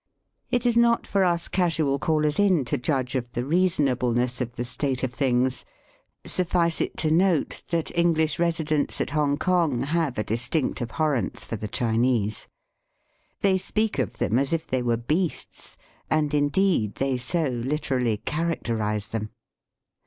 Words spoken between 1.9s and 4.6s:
callers in to judge of the reasonableness of